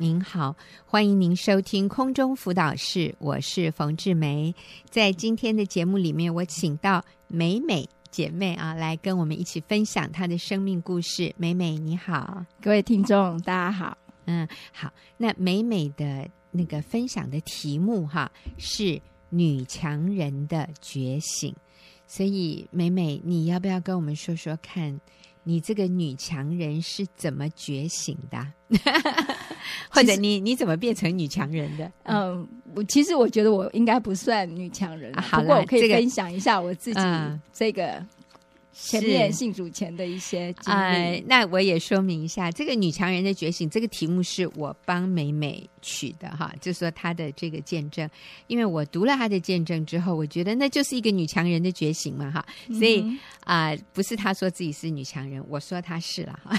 [0.00, 0.56] 您好，
[0.86, 4.54] 欢迎您收听空中辅导室，我是冯志梅。
[4.88, 11.34] 在今天的节目里面，我请到美美姐妹啊，来跟我们一起分享她的生命故事。
[11.36, 14.90] 美美你好，各位听众大家好，嗯，好。
[15.18, 18.98] 那美美的那个分享的题目哈是
[19.28, 21.54] 女强人的觉醒，
[22.06, 24.98] 所以美美你要不要跟我们说说看？
[25.42, 28.46] 你这个女强人是怎么觉醒的？
[29.90, 31.90] 或者你你怎么变成女强人的？
[32.04, 37.00] 嗯，我其实我觉得我应该不算女强人，啊、好，不过我可以分享一下我自己
[37.52, 38.04] 这个。
[38.82, 48.08] 嗯前面信主前的一些经历，呃，那我也说明一下，这个女强人的觉醒这个题目是我帮美美取的哈，就说她的这个见证，
[48.46, 52.44] 因为我读了她的见证之后，我觉得那就是一个女强人的觉醒嘛哈，
[52.78, 53.02] 所以
[53.44, 56.58] 啊，嗯呃，不是她说自己是女强人，我说她是了 哈。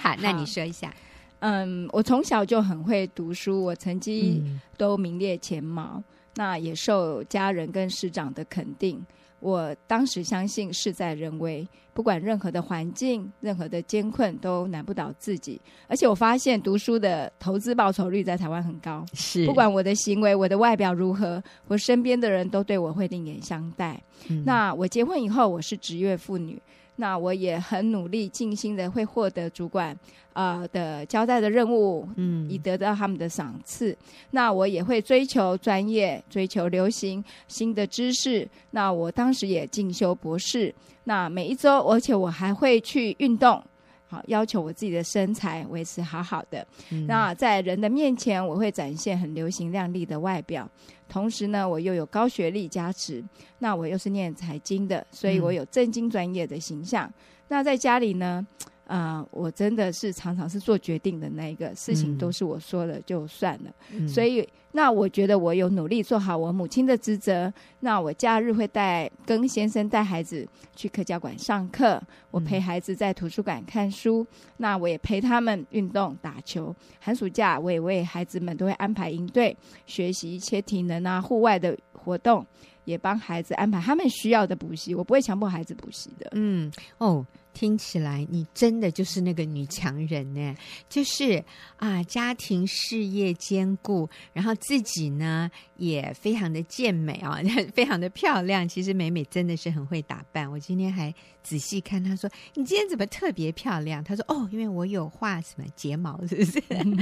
[0.00, 0.94] 好，那你说一下，
[1.38, 4.42] 嗯，我从小就很会读书，我成绩
[4.76, 6.04] 都名列前茅，嗯，
[6.36, 9.02] 那也受家人跟师长的肯定。
[9.40, 15.60] 我当时相信事在人为，不管任何的环境、任何的艰困都难不倒自己。
[15.88, 24.00] 而且我发现读书的投资报酬率在台湾很高，是不管我的行为、我的外表如何，我身边的人都对我会另眼相待。
[24.28, 26.60] 嗯、那我结婚以后，我是职业妇女。
[27.00, 29.98] 那我也很努力、尽心的会获得主管
[30.34, 33.96] 啊、呃、的交代的任务，嗯，以得到他们的赏赐。
[34.32, 38.46] 那我也会追求专业、追求流行新的知识。
[38.72, 40.72] 那我当时也进修博士。
[41.04, 43.60] 那每一周，而且我还会去运动。
[44.06, 46.66] 好，要求我自己的身材维持好好的。
[46.90, 50.68] 嗯、那在人的面前，我会展现很流行靓丽的外表。
[51.10, 53.22] 同时呢，我又有高学历加持。
[53.58, 57.06] 那我又是念财经的，所以我有正经专业的形象。
[57.06, 57.12] 嗯、
[57.48, 58.46] 那在家里呢？
[58.90, 63.70] 啊、呃，我真的是常常是做决定的那一个，事情都是我说了就算了。
[63.92, 67.52] 嗯、所以，那我觉得我有努力做好我母亲的职责。
[67.78, 70.44] 那我假日会带跟先生带孩子
[70.74, 74.26] 去客家馆上课，我陪孩子在图书馆看书。
[74.28, 76.74] 嗯、那我也陪他们运动打球。
[76.98, 82.44] 寒暑假我也为孩子们都会安排营队，学习一些体能啊、户外的活动，
[82.86, 84.96] 也帮孩子安排他们需要的补习。
[84.96, 86.28] 我不会强迫孩子补习的。
[86.32, 87.24] 嗯，哦。
[87.52, 90.54] 听起来你真的就是那个女强人呢，
[90.88, 91.44] 就是
[91.76, 97.38] 啊，家庭事业兼顾，然后自己呢也非常的健美啊，
[97.74, 98.68] 非常的漂亮。
[98.68, 100.50] 其实美美真的是很会打扮。
[100.50, 106.60] 我今天还仔细看，她说：“你今天怎么特别漂亮？”她说：“哦，因为我有画什么睫毛，是不是？”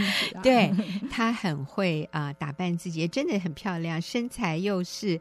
[0.42, 0.72] 对，
[1.10, 5.20] 她很会啊打扮自己，真的很漂亮，身材又是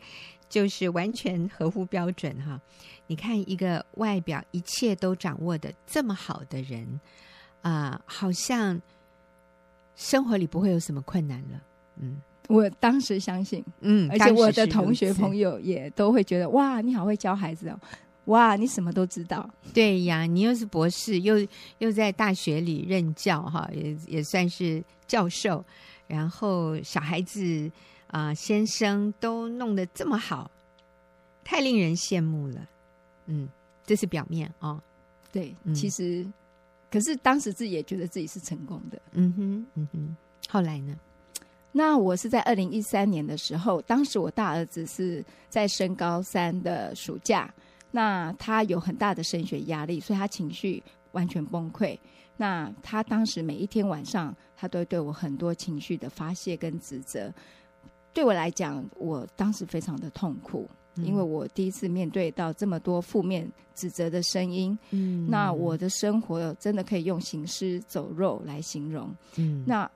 [0.50, 2.60] 就是完全合乎标准哈。
[3.08, 6.86] 你看一个外表一切都掌握的这么好的人，
[7.62, 8.80] 啊、呃，好像
[9.96, 11.62] 生活里不会有什么困难了。
[12.00, 17.80] 嗯，我当时相信，嗯，而且我的同学朋友也都会觉得，哇，你好会教孩子哦，
[18.26, 19.50] 哇，你什么都知道。
[19.74, 21.36] 对呀，你又是博士，又
[21.80, 25.64] 又在大学里任教，哈，也也算是教授。
[26.08, 27.72] 然后小孩子
[28.08, 30.52] 啊、呃，先生都弄得这么好，
[31.44, 32.68] 太令人羡慕了。
[33.28, 33.48] 嗯，
[33.86, 34.82] 这是表面啊、哦。
[35.32, 36.26] 对，嗯、其实，
[36.90, 39.00] 可是当时自己也觉得自己是成功的。
[39.12, 40.16] 嗯哼，嗯哼。
[40.50, 40.96] 后来呢？
[41.74, 47.54] 那我是在二零一三年的时候，当时我大儿子是在升高三的暑假，
[47.92, 52.00] 那他有很大的升学压力，所以他情绪完全崩溃。
[52.38, 57.32] 那他当时每一天晚上，他都会对我很多情绪的发泄跟指责。
[58.14, 60.68] 对我来讲，我当时非常的痛苦。
[61.04, 69.90] 因为我第一次面对到这么多负面指责的声音，嗯，那我的生活真的可以用行尸走肉来形容，嗯，那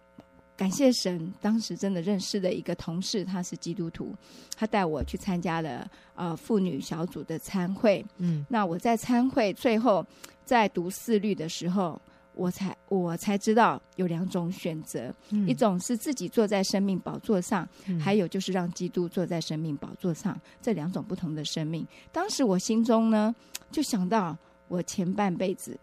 [0.56, 4.16] 感谢神，当时真的认识的一个同事，他是基督徒，
[4.56, 10.06] 他带我去参加了呃妇女小组的参会，嗯，那我在参会最后
[10.46, 12.00] 在读四律的时候。
[12.34, 21.86] 我才我才知道有两种选择，嗯、一种是自己坐在生命宝座上，嗯、还有就是让基督坐在生命宝座上，这两种不同的生命。
[22.12, 23.36] 当时我心中呢，
[23.72, 25.78] 就想到我前半辈子，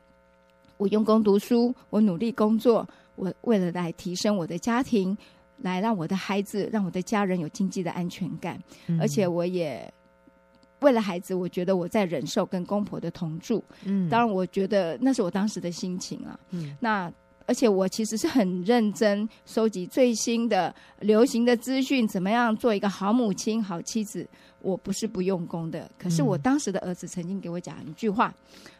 [0.76, 5.17] 我用功读书，我努力工作，我为了来提升我的家庭，
[5.58, 9.93] 来让我的孩子，让我的家人有经济的安全感，嗯、而且我也。
[10.80, 13.62] 为了孩子，我觉得我在忍受跟公婆的同住。
[13.84, 16.38] 嗯，当然，我觉得那是我当时的心情啊。
[16.50, 17.12] 嗯，那
[17.46, 24.28] 而且我其实是很认真收集最新的流行的资讯，怎么样做一个好母亲、好妻子。
[24.60, 28.34] 我不是不用功的，可是我当时的儿子曾经给我讲一句话，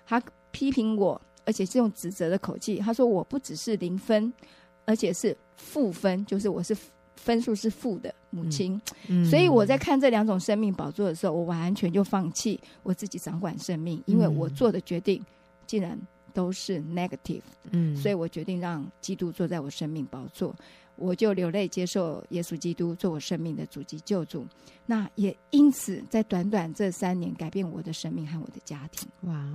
[0.05, 0.21] 他
[0.51, 2.79] 批评我，而且是用指责的口气。
[2.79, 4.31] 他说：“我不只是零分，
[4.85, 6.77] 而且是负分，就是我是
[7.19, 8.81] 分数是负的母亲。
[9.09, 15.23] 嗯，所以我在看这两种生命宝座的时候，我完全就放弃我自己掌管生命，因为我做的决定
[15.67, 15.99] 竟然
[16.33, 17.43] 都是 negative。
[17.73, 20.55] 嗯，所以我决定让基督坐在我生命宝座。
[20.99, 24.47] 我就流泪接受耶稣基督做我生命的主及救主，
[24.85, 29.09] 那也因此在短短这三年改变我的生命和我的家庭。
[29.23, 29.49] 哇，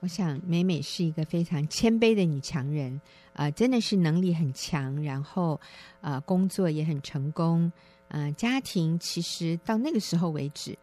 [0.00, 3.00] 我想美美是一个非常谦卑的女强人
[3.32, 5.60] 啊、真的是能力很强，然后
[6.00, 7.70] 呃工作也很成功，
[8.08, 10.76] 嗯、呃，家庭其实到那个时候为止，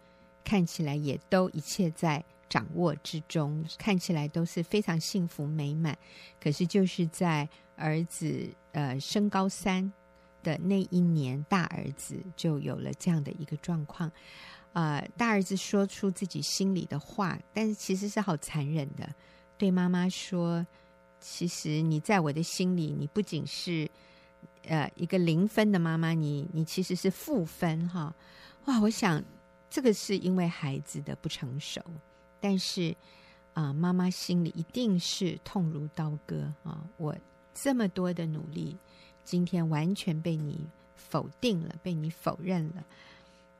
[0.45, 5.97] 看起来也都一切在掌握之中，看起来都是非常幸福美满。
[6.41, 7.45] 可是就是在
[7.75, 9.91] 儿子呃升高三。
[10.45, 14.11] 的那一年，大儿子就有了这样的一个状况，
[14.73, 19.09] 呃，大儿子说出自己心里的话，但是其实是好残忍的，
[19.57, 20.63] 对妈妈说
[21.19, 23.89] ：“其实你在我的心里，你不仅是
[24.67, 28.13] 呃一个零分的妈妈，你你其实是负分哈。”
[28.65, 29.23] 哇，我想
[29.69, 31.81] 这个是因为孩子的不成熟，
[32.39, 32.95] 但是
[33.53, 36.85] 啊、妈妈心里一定是痛如刀割啊！
[36.97, 37.15] 我
[37.53, 38.77] 这么多的努力。
[39.25, 40.59] 今天完全被你
[40.95, 42.85] 否定了，被你否认了，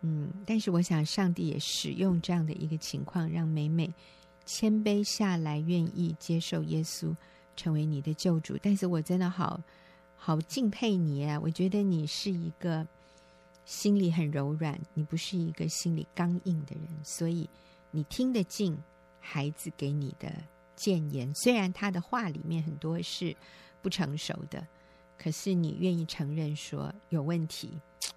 [0.01, 3.91] 嗯，但是我想上帝也使用这样的一个情况，让美美
[4.45, 7.15] 谦卑下来，愿意接受耶稣
[7.55, 8.55] 成为你的救主。
[8.61, 9.59] 但是我真的好
[10.15, 11.39] 好敬佩你啊！
[11.41, 12.85] 我觉得你是一个
[13.65, 17.49] 心里很柔软，你不是一个心里刚硬的人，所以
[17.89, 18.77] 你听得进
[19.19, 20.31] 孩子给你的
[20.75, 23.35] 谏言，虽然他的话里面很多是
[23.81, 24.65] 不成熟的。
[25.17, 27.71] 可是你愿意承认说有问题，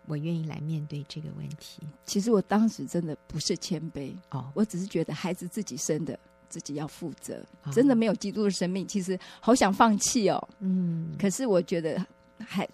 [0.07, 1.83] 我愿意来面对这个问题。
[2.05, 6.19] 其实我当时真的不是谦卑哦，我只是觉得孩子自己生的，
[6.49, 10.49] 自己要负责，哦、真的没有基督的生命，其实好想放弃哦。
[10.61, 12.05] 嗯，可是我觉得
[12.39, 12.69] 还。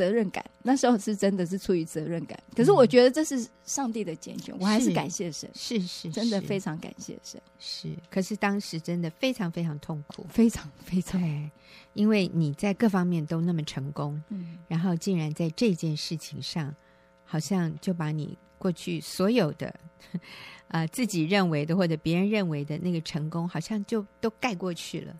[0.00, 2.42] 责任感，那时候是真的是出于责任感。
[2.56, 7.38] 可是我觉得这是上帝的拣选，嗯、我还是感谢神，是是，是，真的非常感谢神。
[7.58, 11.20] 是，可是当时真的非常非常痛苦，非常非常，
[11.92, 16.74] 因为你在各方面都那么成功，嗯，然后竟然在这件事情上，
[17.26, 19.78] 好像就把你过去所有的，
[20.68, 25.14] 呃，自己认为的或者别人认为的那个成功，好像就都盖过去了，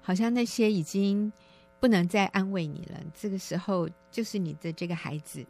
[0.00, 1.30] 好像那些已经。
[1.78, 3.00] 不能再安慰你了。
[3.14, 5.44] 这个时候，就是你的这个孩子，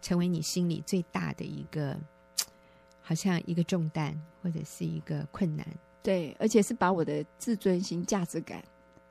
[0.00, 1.98] 成为你心里最大的一个，
[3.02, 5.66] 好像一个重担，或者是一个困难。
[6.02, 8.62] 对，而且是把我的自尊心、价值感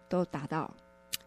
[0.09, 0.73] 都达到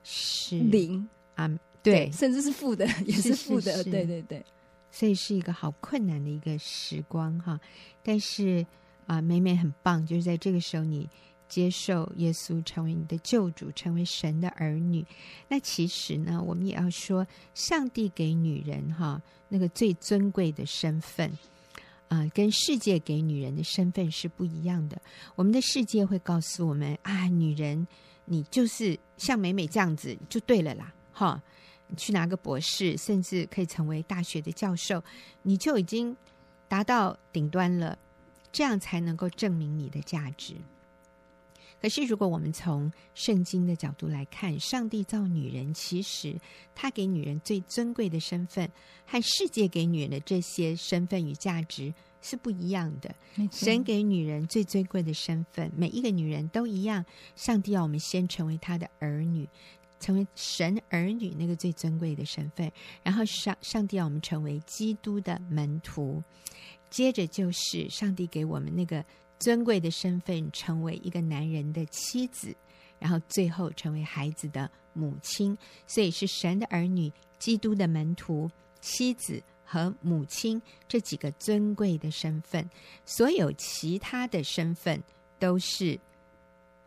[0.02, 1.49] 是零啊，
[1.82, 3.73] 对，对，甚至是负的，也是负的。
[3.73, 4.44] 是是是对对对，
[4.91, 7.61] 所以是一个好困难的一个时光哈。
[8.02, 8.67] 但是
[9.06, 11.08] 啊，美美很棒，就是在这个时候你。
[11.55, 15.06] 接受耶稣成为你的救主，成为神的儿女。
[15.47, 17.25] 那其实呢，我们也要说，
[17.55, 21.31] 上帝给女人哈那个最尊贵的身份
[22.09, 25.01] 啊、跟世界给女人的身份是不一样的。
[25.37, 27.87] 我们的世界会告诉我们啊，女人
[28.25, 31.41] 你就是像美美这样子就对了啦，哈，
[31.87, 35.01] 你去拿个博士，甚至可以成为大学的教授，
[35.43, 36.17] 你就已经
[36.67, 37.97] 达到顶端了，
[38.51, 40.56] 这样才能够证明你的价值。
[41.85, 46.35] 可是，如果我们从圣经的角度来看，上帝造女人，其实
[46.75, 48.67] 他给女人最尊贵的身份，
[49.05, 51.93] 和世界给女人的这些身份与价值
[52.23, 53.15] 是不一样的。
[53.53, 57.05] 神给女人最尊贵的身份，每一个女人都一样。
[57.37, 59.47] 上帝要我们先成为他的儿女，
[60.01, 66.23] 成为神儿女那个最尊贵的身份，然后上上帝要我们成为基督的门徒，
[66.89, 69.05] 接着就是上帝给我们那个。
[69.38, 72.55] 尊贵的身份，成为一个男人的妻子，
[72.98, 78.50] 然后最后成为孩子的母亲，所以是神的儿女、基督的门徒、
[78.81, 82.69] 妻子和母亲这几个尊贵的身份。
[83.05, 85.03] 所有其他的身份
[85.38, 85.98] 都是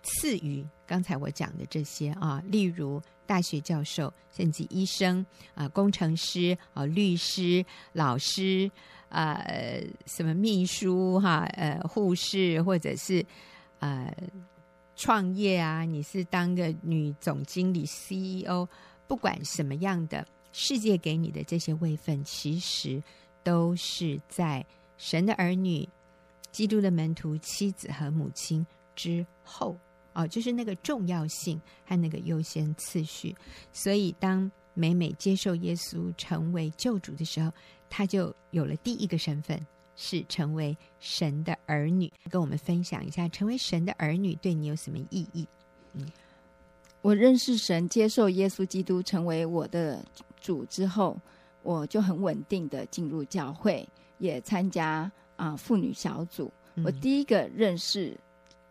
[0.02, 5.24] 赐予刚才我讲的这些啊，例如大学教授，甚至医生
[5.54, 7.64] 啊、工程师啊、律师、
[7.94, 8.72] 老师。
[9.10, 13.26] 呃，什么秘书哈，呃，护士，或者是
[13.80, 14.14] 呃，
[14.96, 18.68] 创业啊，你是当个女总经理、CEO，
[19.08, 23.02] 不管什么样的世界给你的这些位分，其实
[23.44, 24.66] 都是在
[24.98, 25.88] 神的儿女、
[26.52, 29.78] 基督的门徒、妻子和母亲之后
[30.14, 33.36] 哦，就是那个重要性和那个优先次序。
[33.72, 37.52] 所以，当美美接受耶稣成为救主的时候，
[37.90, 39.60] 他就有了第一个身份，
[39.96, 42.12] 是成为神的儿女。
[42.30, 45.48] 跟我们分享一下，成为神的儿女对你有什么意义？
[45.94, 46.06] 嗯，
[47.02, 50.04] 我认识神，接受耶稣基督成为我的
[50.40, 51.20] 主之后，
[51.64, 56.52] 我就很稳定的进入教会，也参加啊妇女小组。
[56.76, 58.18] 嗯、我第一个认识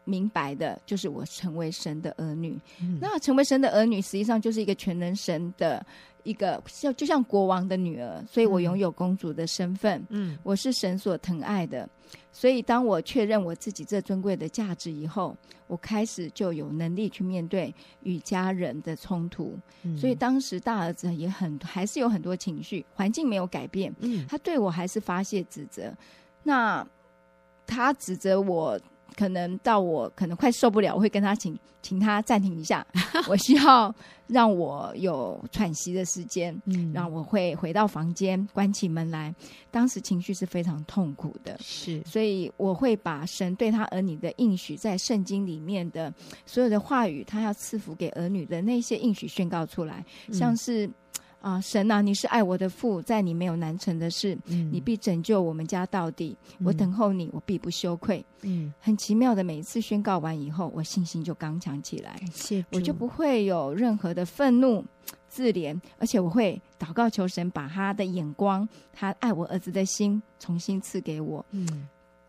[0.06, 2.58] 明白的就是我成为神的儿女。
[2.80, 5.84] 嗯、那成为神的儿女，实际上就是一个全能神的。
[6.22, 10.04] 一个像就像国王的女儿，所以我拥有公主的身份。
[10.08, 11.88] 嗯，我是神所疼爱的，
[12.32, 15.36] 所以当我确认我自己这尊贵的价值以后，
[15.68, 17.72] 我开始就有能力去面对
[18.02, 19.56] 与家人的冲突。
[19.84, 23.94] 嗯，所以当时大儿子也很还是有很多情绪，环境没有改变。
[24.00, 25.94] 嗯，他对我还是发泄指责。
[26.42, 26.84] 那
[27.68, 28.76] 他指责我。
[29.14, 32.86] 可能到我可能快受不了，我会跟他请请他暂停一下，
[33.28, 33.94] 我需要
[34.26, 39.34] 让我有喘息的时间，嗯，然后我会回到房间，关起门来。
[39.70, 46.12] 当时情绪是非常痛苦的，是，所以我会把神对他儿女的应许，在圣经里面的
[46.44, 50.90] 所有的话语，他要赐福给儿女的那些应许宣告出来，像是。
[51.46, 56.36] 啊，神啊，你是爱我的父，在你没有难成的事，嗯、你必拯救我们家到底。
[56.58, 58.24] 嗯、我等候你，我必不羞愧。
[58.42, 64.84] 嗯，很奇妙的，每一次宣告完以后，我信心就刚强起来，谢我就不会有任何的愤怒、
[65.28, 71.46] 自怜，而且我会祷告求神把他的眼光，他爱我儿子的心重新赐给我。
[71.52, 71.86] 嗯，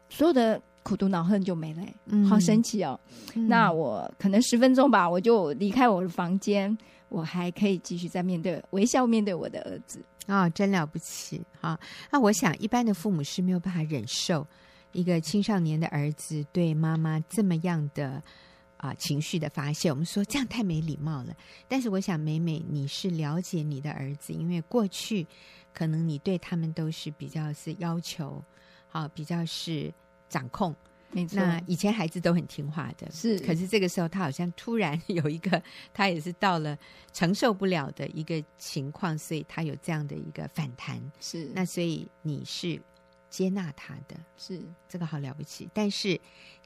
[0.10, 3.00] 所有的苦毒恼恨就没了，嗯，好神奇哦。
[3.34, 6.78] 嗯、那我可能十分钟吧，我就离开我的房间。
[7.10, 11.80] 我还可以继续在面对微笑面对我的儿子啊、真了不起啊！
[12.12, 14.46] 那我想一般的父母是没有办法忍受
[14.92, 18.22] 一个青少年的儿子对妈妈这么样的
[18.76, 19.90] 啊情绪的发泄。
[19.90, 21.34] 我们说这样太没礼貌了。
[21.70, 25.26] 但是我想美美你是了解你的儿子，因为过去
[25.74, 28.44] 可能你对他们都是比较是要求，
[28.90, 29.94] 好、比较是
[30.28, 30.76] 掌控。
[31.18, 33.40] 没错，那以前孩子都很听话的，是。
[33.40, 36.78] 可是这个时候，他好像突然有一个， 他也是到了
[37.12, 41.02] 承受不了的一个情况，所以他有这样的一个反弹。
[41.20, 41.50] 是。
[41.56, 42.80] 那所以你是
[43.30, 45.68] 接纳他的，是这个好了不起。
[45.74, 46.20] 但是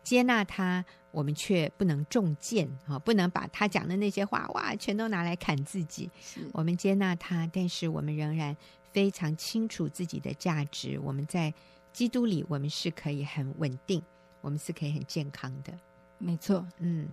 [0.03, 6.09] 接纳他，我们却不能中箭啊，不能把他讲的那些话哇，全都拿来砍自己。
[6.19, 6.41] 是。
[6.51, 8.55] 我们接纳他，但是我们仍然
[8.91, 10.99] 非常清楚自己的价值。
[10.99, 11.53] 我们在
[11.93, 14.01] 基督里，我们是可以很稳定。
[14.41, 15.71] 我们是可以很健康的，
[16.17, 17.07] 没错，嗯，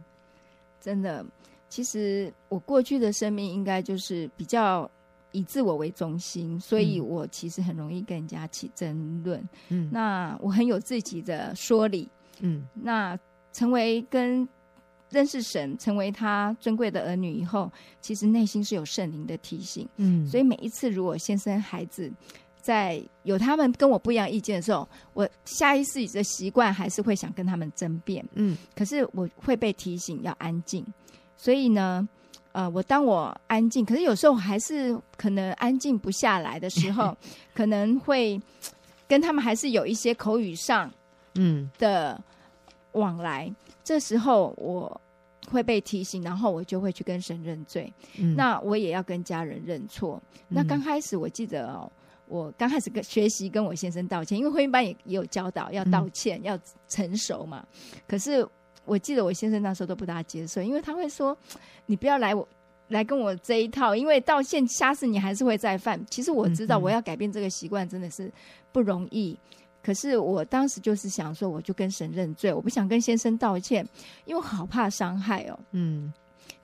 [0.80, 1.25] 真的。
[1.68, 4.90] 其实我过去的生命应该就是比较
[5.32, 9.47] 以自我为中心，所以我其实很容易跟人家起争论。
[9.68, 12.08] 嗯，那我很有自己的说理。
[12.40, 13.18] 嗯，那
[13.52, 14.49] 成为跟
[15.11, 17.70] 认识神，成为他尊贵的儿女以后，
[18.00, 19.87] 其实内心是有圣灵的提醒。
[19.97, 22.11] 嗯，所以每一次如果先生孩子。
[22.68, 28.22] 在有他们跟我不一样意见的时候，我下意识的习惯还是会想跟他们争辩。
[28.34, 30.84] 嗯，可是我会被提醒要安静，
[31.34, 32.06] 所以呢，
[32.52, 37.16] 呃，我当我安静，可是有时候还是可能安静不下来的时候，
[37.56, 38.38] 可能会
[39.08, 40.92] 跟他们还是有一些口语上
[41.37, 42.20] 嗯的
[42.92, 43.46] 往来。
[43.46, 45.00] 嗯，这时候我
[45.50, 47.90] 会被提醒，然后我就会去跟神认罪。
[48.18, 50.22] 嗯，那我也要跟家人认错。
[50.48, 51.90] 那刚开始我记得哦。
[52.28, 56.58] 我刚开始跟学习跟我先生道歉，因为婚姻班也也有教导要道歉，嗯、要
[56.88, 57.66] 成熟嘛。
[58.06, 58.47] 可是
[58.85, 61.37] 我记得我先生那时候都不大接受，因为他会说
[61.87, 62.47] ：“你不要来我
[62.88, 68.32] 来跟我这一套，因为道歉下次你还是会再犯。”其实我知道我要改变这个习惯真的是
[68.73, 69.32] 不容易。
[69.32, 73.87] 嗯、可是我当时就是想说，我就跟神认罪，我不想跟先生道歉，
[74.26, 75.58] 因为我好怕伤害哦。
[75.73, 76.12] 嗯。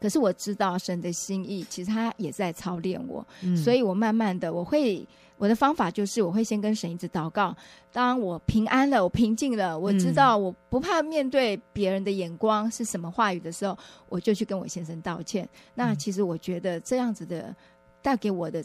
[0.00, 5.06] 可是我知道神的心意，其实他也在操练我，嗯、所以我慢慢的我会。
[5.37, 7.55] 我的方法就是，我会先跟神一直祷告。
[7.93, 13.76] 当我平安了，我平静了，我知道我不怕面对别人的眼光是什么话语的时候，
[14.09, 15.49] 我就去跟我先生道歉。
[15.75, 17.55] 那其实我觉得这样子的
[18.00, 18.64] 带给我的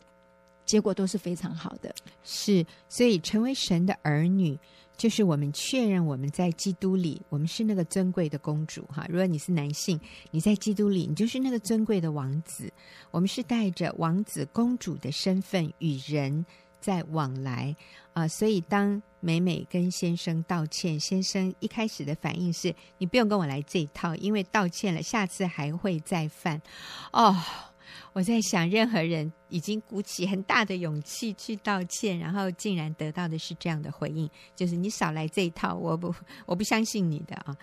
[0.66, 1.94] 结果都是非常好的。
[2.24, 4.58] 是，所以成为神的儿女，
[5.00, 9.06] 就是我们确认我们在基督里，我们是那个尊贵的公主哈。
[9.08, 9.98] 如果你是男性，
[10.30, 12.70] 你在基督里，你就是那个尊贵的王子。
[13.10, 16.46] 我们是带着王子公主的身份与人
[16.82, 17.74] 在往来
[18.12, 26.62] 啊，所以当美美跟先生道歉，先生一开始的反应是：你不用跟我来这一套，因为道歉了，下次还会再犯。
[27.14, 27.34] 哦，
[28.20, 36.14] 我在想，任何人已经鼓起很大的勇气去道歉，然后竟然得到的是这样的回应，就是你少来这一套，我不，
[36.46, 37.56] 我不相信你的啊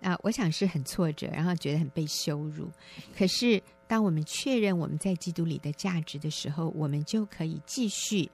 [0.00, 0.16] 啊！
[0.22, 2.70] 我想是很挫折，然后觉得很被羞辱。
[3.18, 8.30] 可是，当我们确认我们在基督里的价值的时候，我们就可以继续。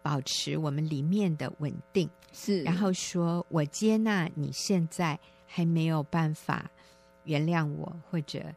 [0.00, 6.70] 保持我们里面的稳定，是，然后说我接纳你现在还没有办法
[7.24, 8.54] 原谅我，或者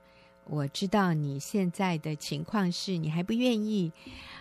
[0.51, 3.89] 我知道你现在的情况是你还不愿意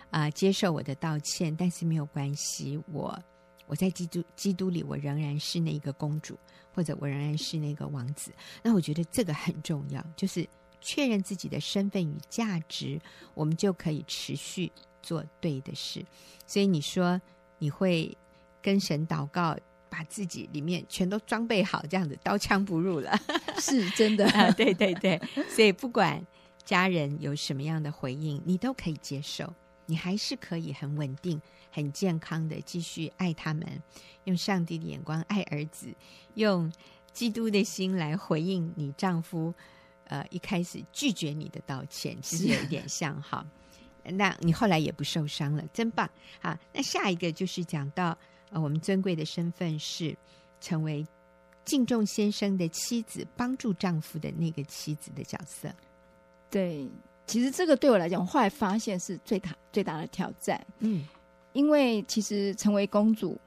[0.09, 3.17] 啊、接受我的道歉，但是没有关系，我
[3.65, 6.37] 我在基督基督里，我仍然是那个公主，
[6.73, 8.33] 或者我仍然是那个王子。
[8.61, 10.45] 那我觉得这个很重要，就是
[10.81, 12.99] 确认自己的身份与价值，
[13.33, 14.69] 我们就可以持续
[15.01, 16.05] 做对的事。
[16.45, 17.21] 所以你说
[17.57, 18.13] 你会
[18.61, 19.57] 跟神祷告。
[19.91, 23.11] 把自己里面全都装备好，这样子刀枪不入了，
[23.59, 24.49] 是真的 啊！
[24.51, 26.25] 对对对，所以不管
[26.63, 29.53] 家人有什么样的回应，你都可以接受，
[29.85, 33.67] 你还是可以很稳定、很健康的继续爱他们，
[34.23, 35.93] 用上帝的眼光爱儿子，
[36.35, 36.71] 用
[37.11, 39.53] 基督的心来回应你丈夫。
[40.05, 43.45] 呃，一开始拒绝你的道歉，其实有一点像哈，
[44.05, 46.09] 那你后来也不受伤了，真棒！
[46.41, 48.17] 啊，那下一个就是讲到。
[48.51, 50.15] 呃，我们尊贵的身份是
[50.59, 51.05] 成为
[51.65, 55.69] 敬重先生的妻子，帮助丈夫的那个妻子的角色。
[56.49, 56.87] 对，
[57.25, 60.61] 其实这个对我来讲，我后来发现是最大最大的挑战。
[60.79, 61.07] 嗯，
[61.53, 63.39] 因为其实成为公主，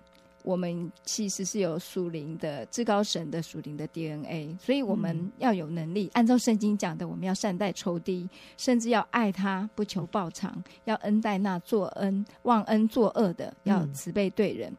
[0.44, 14.70] 我们其实是有属灵的至高神的属灵的 DNA，所以我们要有能力，嗯、按照圣经讲的，我们要善待仇敌，甚至要爱他，不求报偿，要恩待那作恩忘恩作恶的，要慈悲对人。
[14.70, 14.76] 嗯、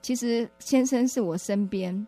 [0.00, 2.06] 其实先生是我身边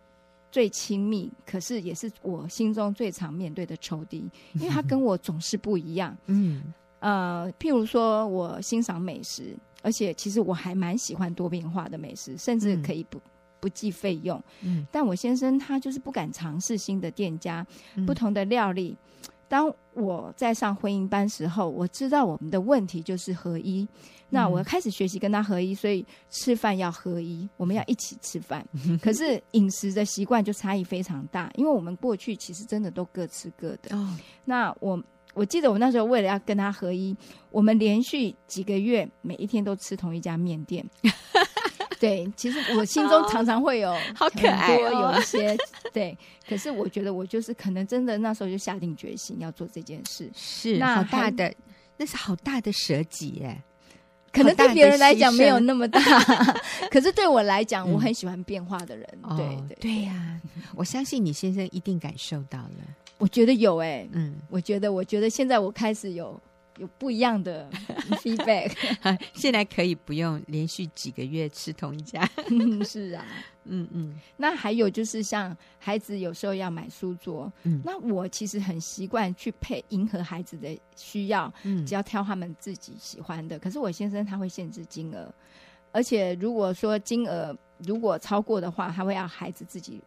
[0.51, 6.17] 最亲密，可是也是我心中最常面对的仇敌， 因为他跟我总是不一样。
[6.25, 9.55] 嗯，呃，譬如说我欣赏美食。
[9.85, 14.43] 而且其实我还蛮喜欢多变化的美食，甚至可以不、嗯、不计费用。
[14.63, 17.65] 嗯，但我先生他就是不敢尝试新的店家、
[17.95, 18.97] 嗯、不同的料理。
[19.47, 23.83] 当我在上婚姻班时候，我知道我们的问题就是合一。
[23.83, 23.89] 嗯、
[24.31, 28.67] 那我开始学习跟他合一，所以吃饭要合一，我们要一起吃饭。
[28.87, 33.95] 嗯、 可是饮食的习惯就差异非常大，因为我们过去其实真的都各吃各的。
[33.95, 35.01] 哦，那我。
[35.35, 37.15] 我记得我那时候为了要跟他合一，
[37.51, 40.85] 我们连续几个月每一天都吃同一家面店。
[42.01, 45.57] 对，其实我心中常常会有好可爱，有一些
[45.93, 46.17] 对。
[46.47, 50.31] 可是我觉得我就是可能真的那时候就下定决心要做这件事。
[50.35, 51.55] 是，那好大的，
[51.97, 53.63] 那是好大的舍己耶。
[54.33, 56.01] 可能对别人来讲没有那么大，
[56.91, 59.09] 可是对我来讲，我很喜欢变化的人。
[59.37, 60.41] 对对对呀，
[60.75, 62.85] 我相信你先生一定感受到了。
[63.19, 66.41] 我觉得有哎、欸，嗯，我觉得，我觉得现在我开始有
[66.79, 67.71] 有不一样的
[68.21, 68.73] feedback，
[69.33, 72.29] 现在可以不用连续几个月吃同一家，
[72.85, 73.25] 是啊，
[73.65, 74.19] 嗯嗯。
[74.37, 83.57] 那还有就是像孩子有时候要买书桌，嗯，那我其实很习惯去配迎合孩子的需要，嗯，只要挑他们自己喜欢的。
[83.61, 85.33] 可是我先生他会限制金额，
[85.93, 90.03] 而且如果说金额如果超过的话，他会要孩子自己。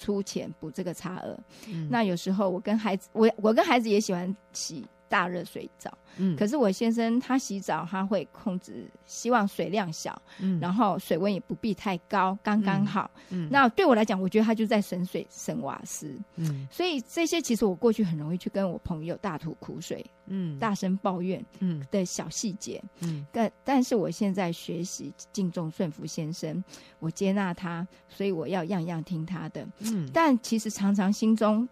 [0.00, 21.84] 出钱补这个差额，嗯、那有时候我跟孩子，我我跟孩子也喜欢洗大热水澡，嗯，可是我先生他洗澡他会控制，希望水量小，嗯，然后水温也不必太高，刚刚好，嗯，那对我来讲，我觉得他就在省水省瓦斯，嗯，所以这些其实我过去很容易去跟我朋友大吐苦水，嗯，大声抱怨，嗯。
[21.90, 26.62] 的小细节，嗯，但但是我现在学习敬重顺服先生，
[27.00, 31.68] 我接纳他，所以我要样样听他的，嗯，但其实常常心中。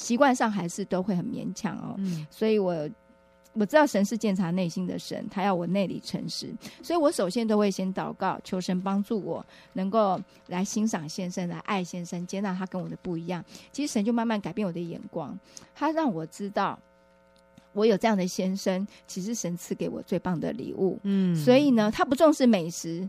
[0.00, 2.88] 习惯上还是都会很勉强哦，嗯、所以我
[3.52, 6.48] 我知道神是鉴察内心的神，他要我内里诚实，
[6.82, 13.44] 所以我首先都会先祷告，求神帮助我能够来欣赏先生，来爱先生，接纳他跟我的不一样。
[13.72, 15.38] 其实神就慢慢改变我的眼光，
[15.74, 16.78] 他让我知道
[17.74, 20.98] 我有这样的先生，其实神赐给我最棒的礼物。
[21.02, 23.06] 嗯，所以呢，他不重视美食，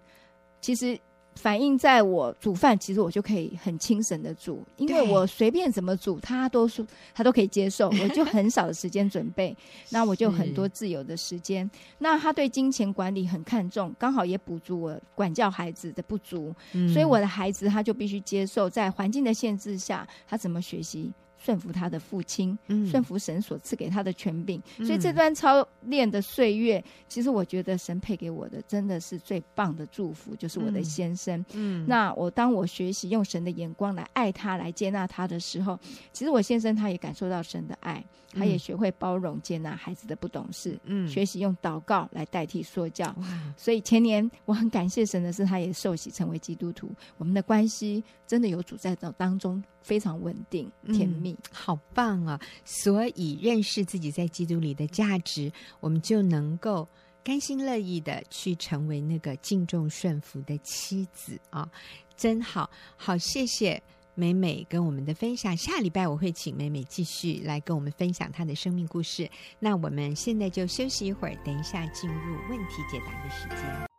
[0.59, 0.99] 其实。
[1.35, 9.55] 反映在我煮饭，其实我就可以很轻省的煮，因为我随便怎么煮，他都是他都可以接受， 我就很少的时间准备，
[9.89, 11.69] 那我就很多自由的时间。
[11.97, 16.53] 那他对金钱管理很看重，刚好也补足我管教孩子的不足，
[16.93, 21.11] 所以我的孩子他就必须接受在环境的限制下，他怎么学习。
[21.43, 22.55] 顺服他的父亲，
[22.87, 31.39] 顺服神所赐给他的权柄，嗯、所以这段操练的岁月，其实我觉得神配给我的真的是最棒的祝福，就是我的先生。
[31.53, 35.79] 嗯，嗯那我当我学习用神的眼光来爱他，来接纳他的时候，
[36.13, 43.15] 其实我先生他也感受到神的爱，他也学会包容接纳孩子的不懂事，嗯，学习用祷告来代替说教。
[43.57, 49.63] 所以前年我很感谢神的是，他也受洗成为基督徒，我们的关系真的有主在这当中。
[49.81, 52.39] 非常稳定、甜蜜，嗯，好棒啊！
[52.63, 56.87] 所以认识自己在基督里的价值，我们就能够
[57.23, 61.69] 甘心乐意的去成为那个敬重顺服的妻子啊！
[62.15, 63.81] 真好，好谢谢
[64.13, 65.55] 美美跟我们的分享。
[65.57, 69.29] 下礼拜我会请美美继续来跟我们分享她的生命故事。
[69.59, 73.90] 那我们现在就休息一会儿，等一下进入问题解答的时间。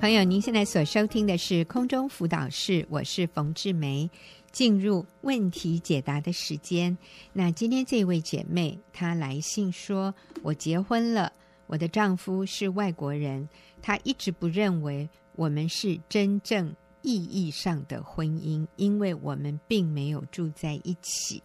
[0.00, 4.08] 朋友，您现在所收听的是空中辅导室，我是冯志梅。
[4.52, 6.96] 进入问题解答的时间。
[7.32, 11.32] 那今天这位姐妹她来信说：“我结婚了，
[11.66, 13.48] 我的丈夫是外国人，
[13.82, 21.42] 他一直不认为我们是真正意义上的婚姻，因为我们并没有住在一起。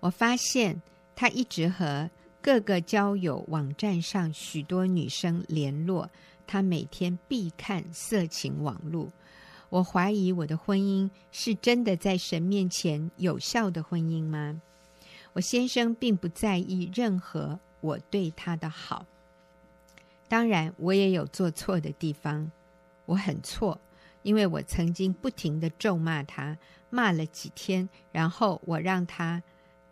[0.00, 0.80] 我发现
[1.14, 2.10] 他一直和
[2.40, 6.10] 各个交友网站上许多女生联络。”
[6.52, 9.08] 他每天必看色情网络，
[9.70, 14.60] 我怀疑我的婚姻是真的在神面前有效的婚姻吗？
[15.32, 19.06] 我先生并不在意任何我对他的好，
[20.28, 22.52] 当然我也有做错的地方，
[23.06, 23.80] 我很错，
[24.22, 26.54] 因为我曾经不停的咒骂他，
[26.90, 29.42] 骂了几天，然后我让他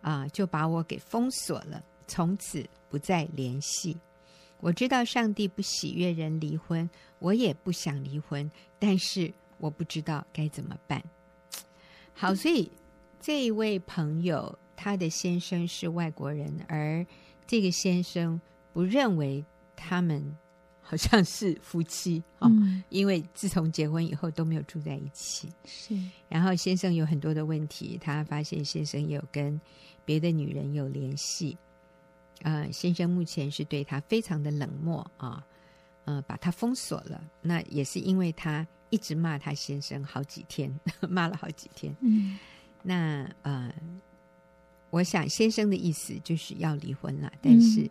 [0.03, 3.96] 啊、就把我给封锁了，从此不再联系。
[4.61, 11.03] 我知道上帝不喜悦人离婚，我也不想离婚，但是我不知道该怎么办。
[12.12, 12.70] 好，所以
[13.20, 17.05] 这一位朋友，他的先生是外国人，而
[17.46, 18.40] 这个先生
[18.73, 19.44] 不认为
[19.75, 20.37] 他们
[20.81, 25.49] 好像是夫妻哦，嗯，因为自从结婚以后都没有住在一起。
[25.64, 25.94] 是，
[26.29, 29.59] 然后先生有很多的问题，他发现先生也有跟
[30.05, 31.57] 别的女人有联系。
[32.42, 35.44] 呃，先生目前是对他非常的冷漠啊，
[36.05, 37.22] 呃，把他封锁了。
[37.42, 40.74] 那也是因为他一直骂他先生好几天，
[41.09, 41.94] 骂了好几天。
[42.00, 42.38] 嗯，
[42.83, 43.72] 那呃，
[44.90, 47.90] 我想先生的意思就是要离婚了，但是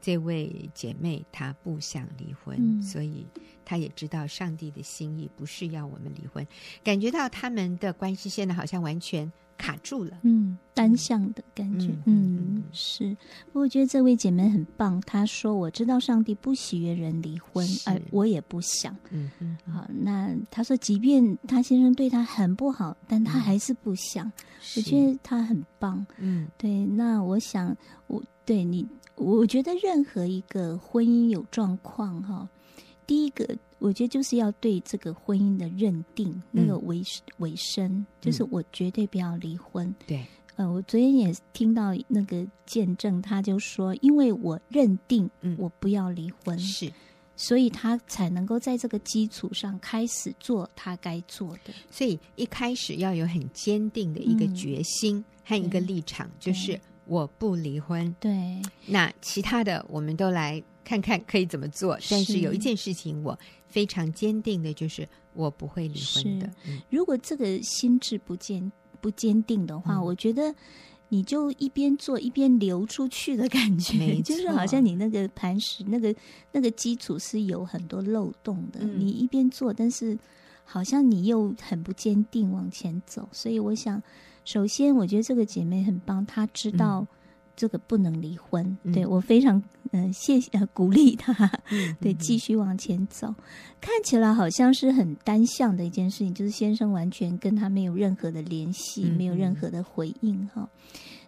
[0.00, 3.26] 这位姐妹她不想离婚，嗯，所以
[3.64, 6.46] 她也知道上帝的心意不是要我们离婚，
[6.84, 9.30] 感觉到他们的关系现在好像完全。
[9.58, 13.14] 卡住了，嗯，单向的感觉，嗯，是。
[13.52, 19.58] 我觉得这位姐妹很棒，她说：“我知道上帝不喜悦人离婚，而我也不想。”嗯嗯。
[19.70, 24.26] 好，那她说，即便她先生对她很不好，但她还是不想。
[24.26, 24.32] 嗯、
[24.76, 26.86] 我觉得她很棒，嗯，对。
[26.86, 32.48] 那我想，我对你，我觉得任何一个婚姻有状况，哈，
[33.08, 33.44] 第一个。
[33.80, 37.00] 我觉得就是要对这个婚姻的认定，嗯、那个尾
[37.36, 39.86] 尾声，就是我绝对不要离婚。
[39.86, 46.92] 嗯、对，呃，我昨天也听到那个见证，他就说，因为我认定我不要离婚，嗯、是，
[47.36, 51.72] 所以他才能够在这个基础上开始做他该做的。
[51.88, 58.12] 所以一开始要有很坚定的一个决心和一个立场，嗯、就是我不离婚。
[58.18, 61.98] 对，那其他的我们都来看看可以怎么做。
[62.10, 63.38] 但是有一件事情我。
[63.70, 66.50] 非常坚定的，就是我不会离婚的。
[66.88, 70.54] 如果这个心智不坚不坚定的话，嗯，我觉得
[71.10, 76.14] 你就一边做一边流出去的感觉，就是好像你那个磐石，那个
[76.50, 78.80] 那个基础是有很多漏洞的。
[78.80, 80.18] 嗯，你一边做，但是
[80.64, 83.28] 好像你又很不坚定往前走。
[83.32, 84.02] 所以我想，
[84.46, 87.00] 首先我觉得这个姐妹很棒，她知道。
[87.00, 87.17] 嗯
[87.58, 91.34] 这个不能离婚，对，我非常嗯、呃、谢谢 鼓励他，
[92.00, 93.34] 对，继续往前走。
[93.80, 100.68] 看起来好像是很单向的一件事情，就是先生完全跟他没有任何的联系，没有任何的回应哈。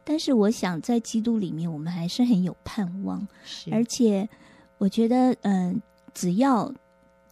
[0.05, 3.27] 但是我想在基督里面，我们还是很有盼望，
[3.73, 4.29] 而且
[4.79, 5.83] 我觉得嗯、呃，
[6.15, 6.73] 只要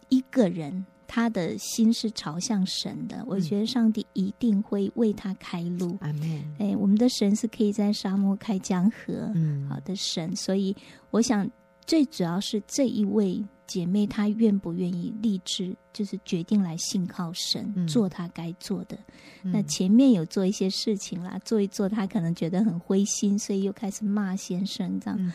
[0.09, 0.85] 一个人。
[1.11, 5.97] 他的心是朝向神的，我觉得上帝一定会为他开路。
[6.01, 6.55] 阿门。
[6.59, 10.35] 哎，我们的神是可以在沙漠开江河，嗯，好的神。
[10.35, 10.75] 所以
[11.09, 11.49] 我想，
[11.87, 13.43] 最主要是这一位。
[13.69, 18.97] 姐妹，她愿不愿意立志，就是决定来信靠神，嗯、做她该做的。
[19.43, 25.33] 嗯、那前面有做一些事情啦，做一做，她可能觉得很灰心，所以又开始骂先生这样。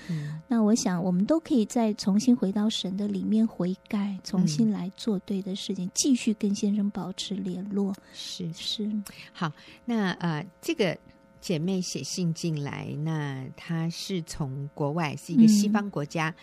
[0.49, 7.95] 那我想，我们都可以再重新回到神的里面悔改，重新来做对的事情，继、嗯、续跟先生保持联络。
[8.13, 8.91] 是是，
[9.33, 9.53] 好。
[9.85, 10.99] 那呃，这个
[11.41, 16.35] 姐妹写信进来，那她是从国外，是一个西方国家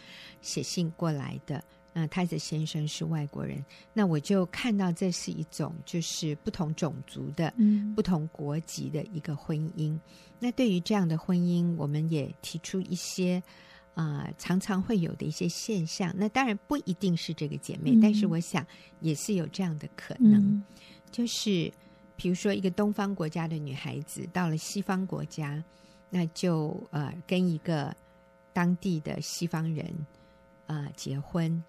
[0.42, 1.58] 写信过来的。
[1.58, 10.00] 嗯那他的先生是外国人，那我就看到这是一种就是不同种族的、嗯、不同国籍的一个婚姻。
[10.40, 13.44] 那对于这样的婚姻，我们也提出一些
[13.94, 16.14] 啊、呃，常常会有的一些现象。
[16.18, 18.66] 那当然不一定是这个姐妹，嗯、但是我想
[19.02, 20.64] 也是有这样的可能，嗯、
[21.12, 21.70] 就是
[22.16, 25.62] 比如说一个东方国家的女孩子到了西方国家，
[26.10, 27.94] 那就呃跟一个
[28.54, 29.86] 当地的西方人
[30.68, 31.62] 啊、呃、结婚。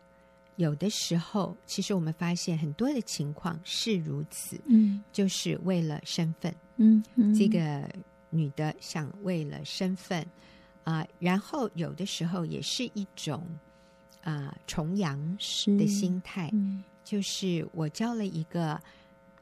[0.57, 7.35] 有的时候，其实我们发现很多的情况是如此，嗯，就是为了身份，嗯，嗯。
[7.35, 7.88] 这个
[8.31, 10.21] 女的想为了身份
[10.85, 13.43] 啊、呃，然后有的时候也是一种
[14.23, 15.19] 啊、呃、崇洋
[15.79, 18.81] 的心态，嗯、就是我交了一个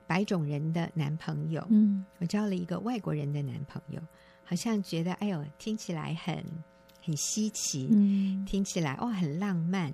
[0.07, 4.01] 白种人的男朋友，嗯，我交了一个外国人的男朋友，
[4.44, 6.44] 好像觉得哎呦，听起来很
[7.03, 9.92] 很稀奇，嗯，听起来哦很浪漫。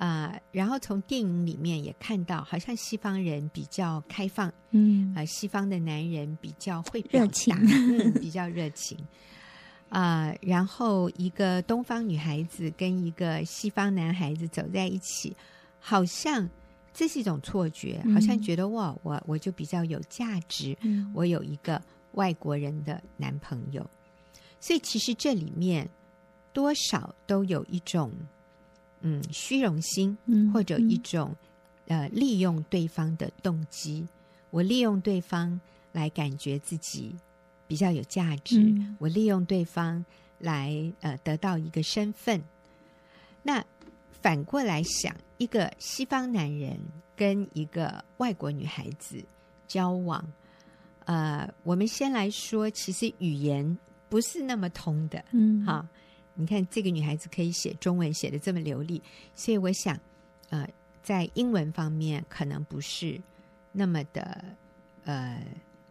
[0.00, 8.96] 啊、呃，然后从电影里面也看到，好像西方人比较开放，嗯，呃，西方的男人比较会热情，嗯，比较热情，
[9.90, 15.36] 啊、呃，然后一个东方女孩子跟一个西方男孩子走在一起，
[15.78, 16.48] 好像
[16.94, 21.78] 这是一种错觉，好像觉得哇，我我就比较有价值，嗯，我有一个
[22.12, 23.86] 外国人的男朋友，
[24.60, 25.86] 所以其实这里面
[26.54, 28.10] 多少都有一种。
[29.00, 30.16] 嗯，虚荣心，
[30.52, 31.34] 或者一种、
[31.86, 34.06] 嗯、呃利用对方的动机。
[34.50, 35.60] 我利用对方
[35.92, 37.14] 来感觉自己
[37.66, 40.04] 比较有价值，嗯、我利用对方
[40.38, 42.42] 来呃得到一个身份。
[43.42, 43.64] 那
[44.20, 46.78] 反过来想，一个西方男人
[47.16, 49.24] 跟一个外国女孩子
[49.66, 50.22] 交往，
[51.06, 55.86] 呃，我们先来说，其实语言不是那么通的，嗯，好。
[56.34, 59.02] 你看这个女孩子可以写中文写的这么流利，
[59.34, 59.98] 所以我想，
[60.48, 60.66] 呃，
[61.02, 63.20] 在英文方面可能不是
[63.72, 64.44] 那么的，
[65.04, 65.42] 呃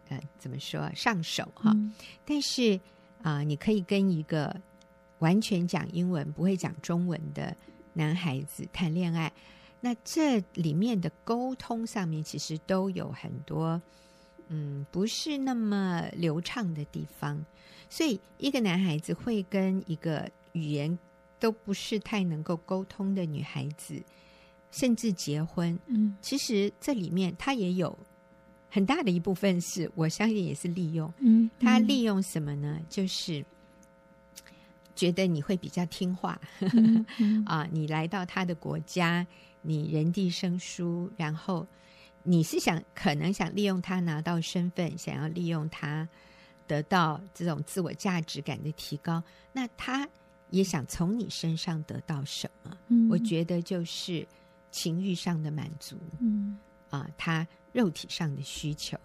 [0.09, 1.71] 呃，怎么说上手哈？
[1.75, 1.93] 嗯、
[2.25, 2.75] 但是
[3.21, 4.59] 啊、呃，你可以跟一个
[5.19, 7.55] 完全讲英文不会讲中文的
[7.93, 9.31] 男孩子谈恋爱，
[9.81, 13.79] 那这里面的沟通上面其实都有很多，
[14.49, 17.43] 嗯，不是那么流畅的地方。
[17.89, 20.97] 所以，一个男孩子会跟一个语言
[21.39, 23.99] 都不是太能够沟通的女孩子，
[24.69, 25.79] 甚至结婚。
[25.87, 27.97] 嗯，其实这里面他也有
[28.69, 31.11] 很大的一部分是，我相信也是利用。
[31.17, 32.79] 嗯，嗯，他利用什么呢？
[32.87, 33.43] 就是
[34.95, 36.39] 觉得你会比较听话。
[36.59, 39.25] 嗯嗯、 啊，你来到他的国家，
[39.63, 41.65] 你人地生疏，然后
[42.29, 46.07] 你是想可能想利用他拿到身份，想要利用他。
[46.67, 50.07] 得到这种自我价值感的提高，那他
[50.51, 52.77] 也想从你身上得到什么？
[52.89, 54.23] 嗯，我觉得就是
[54.69, 56.59] 情欲上的满足，嗯
[56.91, 58.95] 啊，他肉体上的需求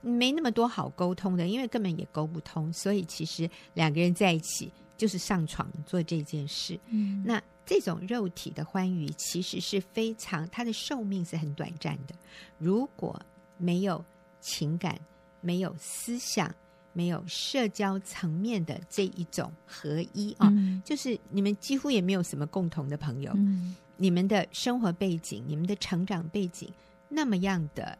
[0.00, 6.78] 没那么多好沟通的，因为根本也沟不通，所以其实两个人在一起就是上床做这件事。
[6.88, 12.14] 嗯，那这种肉体的欢愉其实是非常，它的寿命是很短暂的。
[12.58, 13.20] 如果
[13.58, 14.04] 没有
[14.40, 14.98] 情感，
[15.40, 16.54] 没有思想。
[16.92, 26.72] 没有社交层面的这一种合一啊，嗯、就是你们几乎也没有什么共同的朋友，嗯、你们的生活背景、你们的成长背景
[27.10, 27.98] 那么样的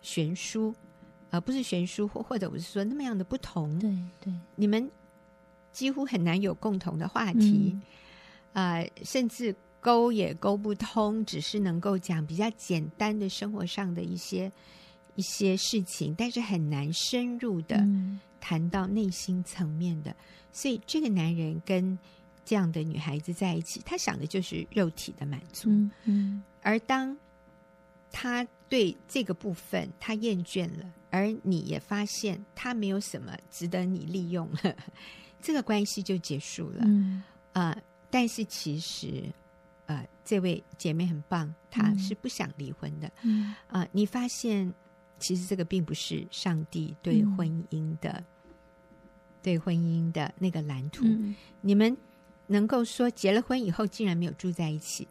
[0.00, 0.74] 悬殊，
[1.28, 4.90] 而、呃、不是悬殊，或或者我是说那么样的不同，对对，你们
[5.72, 7.76] 几乎很难有共同的话题，
[8.52, 14.52] 啊、嗯呃，甚至沟也沟不通，只是能够讲比较简单的生活上的一些。
[15.14, 17.86] 一些事情，但是很难深入的
[18.40, 20.16] 谈到内心层面的，嗯、
[20.50, 21.98] 所以这个男人跟
[22.46, 25.68] 这样的女孩子在一起，他想的就是肉体的满足。
[25.68, 27.14] 嗯嗯、而当
[28.10, 34.74] 他对这个部分他厌倦了，而你也发现他没有什么值得你利用了，
[35.42, 36.84] 这个关系就结束了。
[37.52, 37.76] 啊、
[38.10, 39.24] 但是其实，
[39.84, 43.08] 呃，这位姐妹很棒，她是不想离婚的。
[43.08, 44.72] 啊、嗯呃，你发现。
[45.18, 48.24] 其实这个并不是上帝对婚姻的、嗯、
[49.40, 51.04] 对婚姻的那个蓝图。
[51.04, 51.96] 嗯、你们
[52.48, 55.06] 能够说结了婚以后竟然没有住在一起，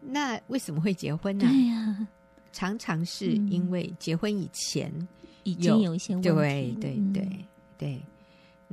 [0.00, 1.44] 那为什么会结婚呢？
[1.46, 2.08] 对呀，
[2.52, 4.90] 常常是因为结婚以前
[5.42, 6.30] 有已经有一些问题。
[6.30, 7.44] 对对对
[7.76, 8.02] 对，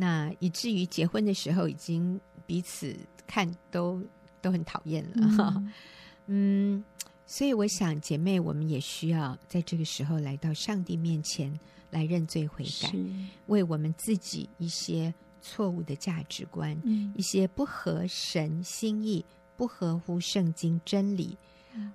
[0.02, 2.96] 那以至于结婚的时候已经彼此
[3.28, 4.02] 看都
[4.42, 5.54] 都很讨厌了哈。
[5.58, 5.72] 嗯。
[6.28, 6.84] 嗯
[7.26, 11.58] 所以，我想姐妹，我们也需要在这个时候来到上帝面前
[11.90, 12.94] 来认罪悔改，
[13.48, 19.24] 为我们自己一些错误的价值观、嗯、一些不合神心意、
[19.56, 21.38] 不合乎圣经真理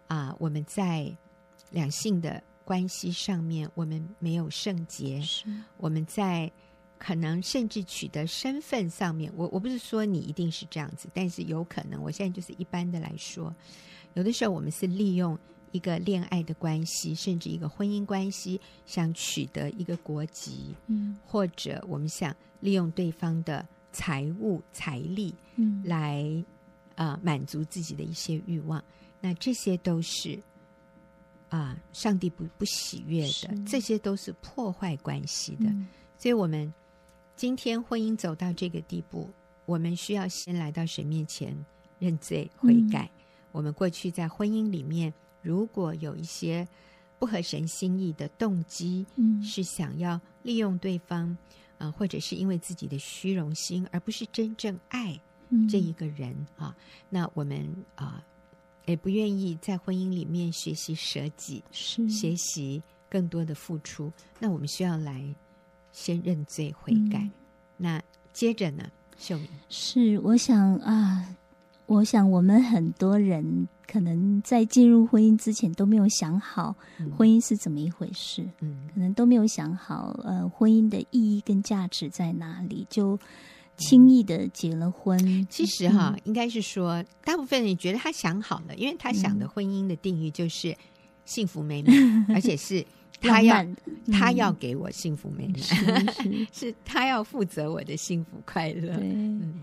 [0.06, 1.14] 啊，我们在
[1.70, 5.22] 两性的关系上面，我们没有圣洁，
[5.76, 6.50] 我们在
[6.98, 13.54] 可能甚至取得身份上面，我我不是说你一定是这样子，但是有可能，我现在就是一般的来说，
[14.14, 15.38] 有的时候我们是利用
[15.72, 26.44] 一个恋爱的关系，甚至一个婚姻关系，想取得一个国籍，嗯，或者我们想利用对方的财物、财力，嗯，来
[26.94, 28.82] 啊满足自己的一些欲望，
[29.20, 30.38] 那这些都是。
[31.48, 35.70] 啊，上帝不不喜悦的，这些都是破坏关系的。
[35.70, 35.86] 嗯、
[36.18, 36.70] 所以，我们
[37.36, 39.28] 今天婚姻走到这个地步，
[39.66, 41.54] 我们需要先来到神面前
[41.98, 43.04] 认罪悔改。
[43.04, 43.22] 嗯、
[43.52, 46.66] 我们过去在婚姻里面，如果有一些
[47.18, 51.28] 不合神心意的动机，嗯，是想要利用对方，
[51.76, 55.20] 啊、呃，或者是因为自己的虚荣心，而不是真正爱
[55.68, 56.76] 这一个人、嗯、啊，
[57.10, 58.24] 那我们啊。
[58.86, 64.12] 也不愿意在婚姻里面学习舍己，是学习更多的付出。
[64.38, 65.34] 那我们需要来
[65.96, 67.18] 先认罪悔改。
[67.20, 67.30] 嗯、
[67.78, 68.02] 那
[68.34, 68.84] 接着呢，
[69.16, 69.48] 秀敏。
[69.70, 71.26] 是我想啊，
[71.86, 76.76] 我想我们很多人可能在进入婚姻之前都没有想好
[77.16, 83.18] 婚姻是怎么一回事，嗯，可能都没有想好呃婚姻的意义跟价值在哪里就。
[83.78, 90.74] 轻易的结了婚，其实哈，嗯、应该是说，大部分人觉得他想好了，因为他想的婚姻的定义就是
[91.26, 92.82] 幸福美满，嗯、 而且是
[93.20, 93.66] 他要
[94.12, 98.96] 他要给我幸福美满，是，是 他要负责我的幸福快乐。
[98.96, 99.60] 对，嗯、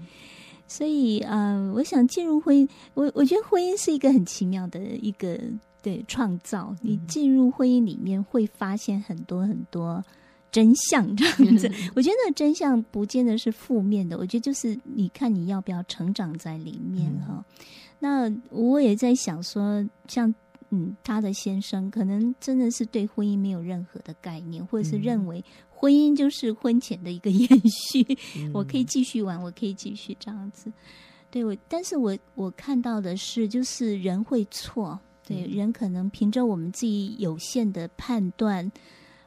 [0.67, 5.39] 所以嗯、呃，我想进入婚姻，我我觉得婚姻是一个很奇妙的一个
[5.81, 6.75] 对创造。
[6.81, 10.03] 你进入婚姻里面会发现很多很多。
[10.53, 17.43] 真相这样子， 我觉得真相不见得是负面的，我觉得就是你看你要不要成长在里面哈。
[17.43, 17.55] 嗯、
[17.97, 20.31] 那我也在想说，像
[20.75, 28.03] 嗯，他的先生可能真的是对婚姻没有任何的概念，或者是认为婚姻就是婚前的一个 延续，
[28.37, 30.73] 嗯、我可以继续玩，我可以继续这样子。
[31.29, 38.71] 对我，但是我我看到的是，就是人会错，对、嗯、人可能凭着我们自己有限的判断。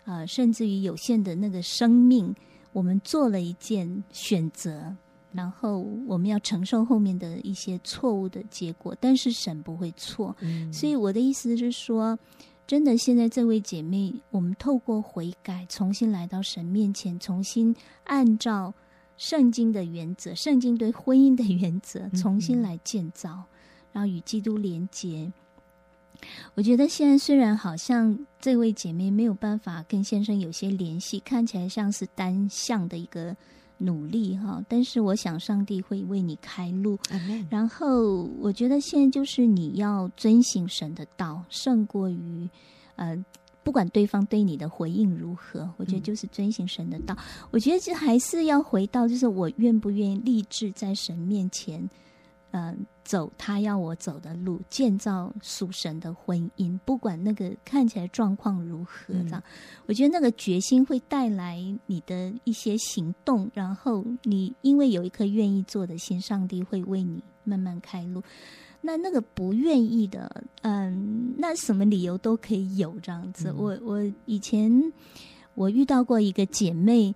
[0.05, 2.33] 啊、呃，甚至于有限的那个生命，
[2.73, 4.95] 我们做了一件选择，
[5.37, 8.96] 然后我们要承受后面的一些错误的结果。
[8.99, 12.18] 但是神不会错，嗯、所以我的意思是说，
[12.66, 18.72] 真的，现在这位姐妹，我们透过悔改，重新来到神面前，重新按照
[19.16, 23.46] 圣经的原则，圣经对婚姻的原则，重新来建造，嗯、
[23.92, 25.31] 然后与基督连结。
[26.55, 33.37] 我觉得现在虽然好像这位姐妹没有办法跟先生有些联系，看起来像是单向的一个
[33.79, 36.99] 努力哈，但是我想上帝会为你开路。
[37.11, 37.47] Amen.
[37.51, 42.49] 然后我觉得现在就是你要遵行神的道，胜过于
[42.97, 43.25] 呃，
[43.62, 47.15] 不管对方对你的回应如何，我觉得就是遵行神的道。
[47.19, 51.89] 嗯、我觉得这还是要回到，就是我愿不愿意立志在神面前。
[52.57, 59.42] 嗯、呃，走他要我走的路，建造属神的婚姻，不管那个看起来状况如何，这样，嗯、
[59.87, 68.23] 我觉得那个决心会带来你的一些行动，然后你因为有一颗愿意做的心，上帝会为你慢慢开路。
[68.81, 73.51] 那那个不愿意的，嗯，那什么理由都可以有这样子。
[73.51, 74.73] 嗯、我我以前
[75.55, 77.14] 我遇到过一个姐妹。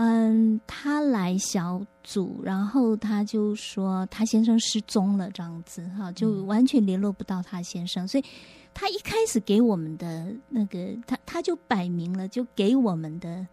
[0.00, 8.24] 嗯，他来小组，然后他就说他先生失踪了，这样子哈，就完全联络不到他先生，所以
[8.72, 13.44] 他一开始给我们的那个，他他就摆明了，就给我们的，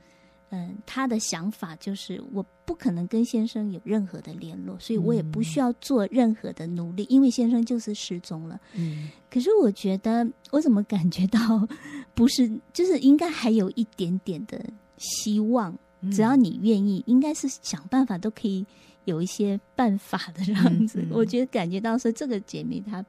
[0.51, 8.61] 嗯，他的想法就是我不可能跟先生有任何的联络，所以我也不需要做任何的努力，因为先生就是失踪了。
[8.75, 11.67] 嗯，可是我觉得我怎么感觉到
[12.13, 14.63] 不是，就是应该还有一点点的
[14.97, 15.75] 希望。
[16.11, 18.65] 只要你愿意，应该是想办法都可以
[19.05, 21.03] 有一些办法的这样子。
[21.11, 23.03] 我觉得感觉到说，这个姐妹她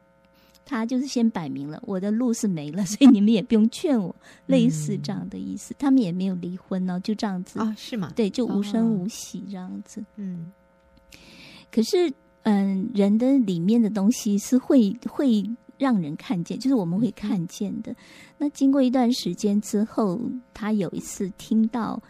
[0.65, 4.15] 她就是先摆明了，我的路是没了，所以你们也不用劝我，
[4.47, 5.73] 类似这样的意思。
[5.75, 7.75] 嗯、他们也没有离婚哦，就这样子啊？
[7.79, 8.13] 是吗？
[8.17, 10.01] 对，就无声无息这样子。
[10.01, 10.53] 哦、嗯。
[11.71, 12.13] 可是，
[12.43, 15.45] 嗯，人的里面的东西是会会
[15.79, 17.93] 让人看见，就是我们会看见的。
[17.93, 17.97] 嗯、
[18.39, 20.21] 那经过一段时间之后，
[20.53, 22.03] 他有一次听到。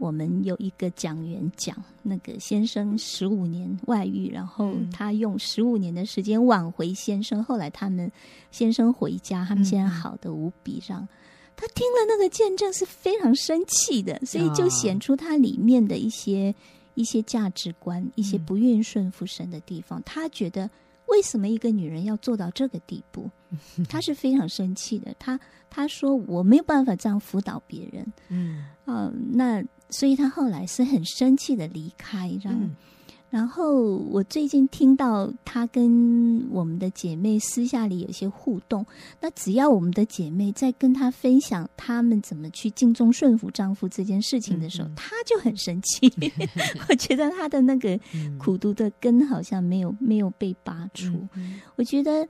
[0.00, 7.42] 我们有一个讲员讲，那个先生十五年外遇，然后他用十五年的时间挽回先生。
[7.42, 8.10] 后来他们
[8.50, 10.82] 先生回家，他们现在好的无比。
[10.86, 11.06] 让
[11.56, 16.54] 他听了那个见证是非常生气的，所以就显出他里面的一些
[16.94, 20.00] 一些价值观，一些不愿意顺服神的地方。
[20.04, 20.70] 他觉得
[21.06, 23.28] 为什么一个女人要做到这个地步？
[23.88, 25.12] 他是非常生气的。
[25.18, 25.38] 他
[25.68, 28.12] 他说我没有办法这样辅导别人。
[28.28, 29.60] 嗯，呃，那
[29.90, 32.30] 所以她后来是很生气的离开，
[33.30, 38.86] 然后我最近听到她跟我们的姐妹私下里有些互动，
[39.20, 46.10] 那只要我们的姐妹在跟她分享她们怎么去尽忠顺服丈夫这件事情的时候，她、嗯、就很生气。
[46.88, 48.00] 我觉得她的那个
[48.38, 51.12] 苦毒的根好像没有没有被拔除。
[51.34, 52.26] 嗯、我觉得。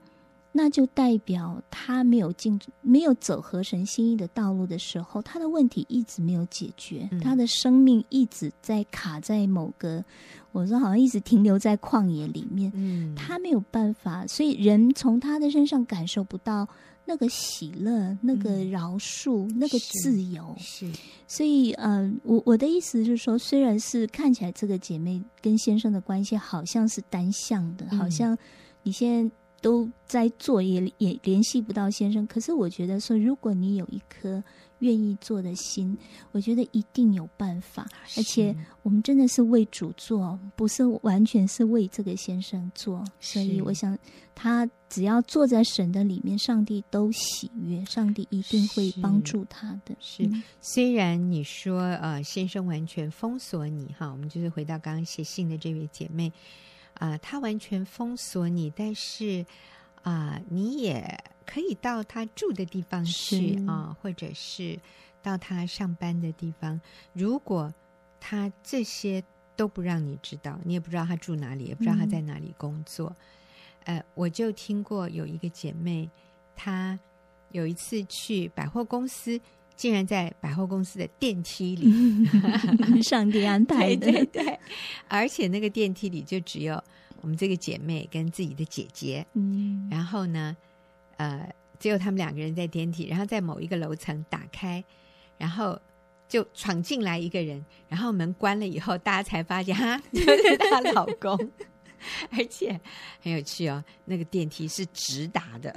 [0.51, 10.03] 那就代表他没有进，没有走合神心意的道路的时候，他的问题一直没有解决，嗯、他的生命一直在卡在某个，
[10.51, 16.67] 我说好像一直停留在旷野里面，嗯，他没有办法，所以人从他的身上感受不到
[17.05, 28.35] 那个喜乐、那个饶恕、嗯、那个自由，是，是所以，嗯、呃，我我的意思是说，虽然是看起来这个姐妹跟先生的关系好像是单向的，嗯、好像
[28.81, 29.35] 你现在。
[29.61, 32.25] 都在做，也也联系不到先生。
[32.27, 34.43] 可是我觉得说，如果你有一颗
[34.79, 35.97] 愿意做的心，
[36.31, 37.87] 我觉得一定有办法。
[38.17, 43.03] 而且我们真的是为主做，不是完全是为这个先生做。
[43.19, 43.97] 所以我想，
[44.33, 49.95] 他只要坐在神的里面，上帝都喜悦，上帝一定会帮助他的。
[49.99, 56.31] 是，是虽然你说呃，先生完全封锁你哈，我们就是回到刚刚写信的这位姐妹。
[56.99, 59.45] 啊，他完全封锁你，但是
[60.03, 64.79] 啊，你也可以到他住的地方去啊，或者是
[65.23, 66.79] 到他上班的地方。
[67.13, 67.73] 如果
[68.19, 69.23] 他这些
[69.55, 73.15] 都不让你知道，你也不知道他住哪里，也不知道他在哪里工作。
[73.85, 76.09] 嗯、呃，我就听过有一个姐妹，
[76.55, 76.99] 她
[77.51, 79.39] 有一次去百货公司，
[79.79, 82.25] 竟然在百货公司的电梯里，
[83.01, 84.59] 上帝安排的， 对对对，
[85.07, 86.83] 而且那个电梯里就只有
[87.21, 90.53] 我们这个姐妹跟自己的姐姐，嗯，然后呢，
[91.15, 91.49] 呃，
[91.79, 94.83] 只有他们两个人在电梯，然后在某一个楼层打开，
[95.37, 95.79] 然后
[96.27, 101.37] 就闯进来一个人，然后门关了以后，大家才发现 哈，就是她老公。
[102.31, 102.79] 而且
[103.21, 105.73] 很有趣哦，那个电梯是直达的，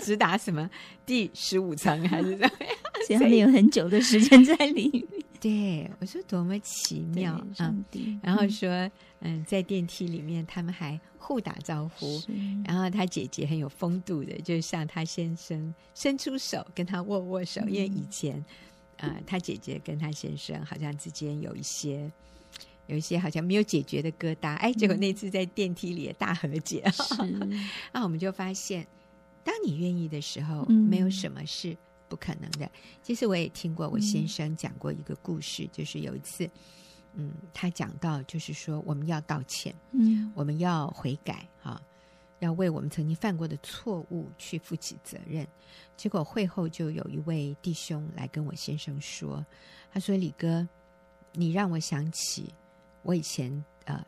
[0.00, 0.68] 直达什么？
[1.04, 2.56] 第十五层还是怎么？
[2.60, 2.80] 样？
[3.18, 5.04] 所以他们有很久的时间在里面。
[5.40, 7.74] 对，我说多么奇妙啊！
[8.22, 8.90] 然后说，
[9.20, 12.22] 嗯，在电梯里面他们还互打招呼，
[12.64, 18.36] 然后他姐姐很有风度的，就向他先生伸出手跟他握握手，嗯、因为以前
[18.98, 22.10] 啊、呃，他姐姐跟他先生好像之间有一些。
[22.86, 26.82] 有一些好像没有解决的疙瘩，哎，结果那次在电梯里也大和解。
[27.92, 28.84] 那 我们就发现，
[29.44, 31.76] 当你愿意的时候，没有什么是
[32.10, 32.70] 不可能的。
[33.02, 36.50] 其实我也听过我先生讲过一个故事，就是有一次，
[37.14, 41.80] 嗯，他讲到就是说我们要道歉，嗯，我们要悔改，哈，
[42.40, 45.46] 要为我们曾经犯过的错误去负起责任。
[45.96, 49.44] 结果会后就有一位弟兄来跟我先生说，
[49.92, 50.66] 他说：“李哥，
[51.32, 52.52] 你让我想起。”
[53.02, 54.04] 我以前呃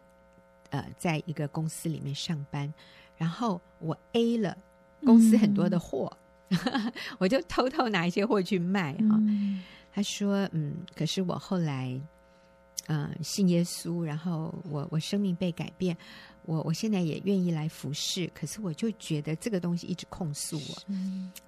[0.71, 2.73] 呃，在一个公司里面上班，
[3.17, 4.57] 然后我 A 了
[5.05, 6.19] 公司很多的货，嗯、
[7.19, 9.17] 我就偷偷拿一些货去卖哈。
[9.21, 12.01] 嗯、他说：“嗯，可是我后来
[12.87, 15.97] 嗯、呃、信耶稣，然后我我生命被改变，
[16.45, 18.31] 我我现在也愿意来服侍。
[18.35, 20.83] 可是我就觉得这个东西一直控诉我，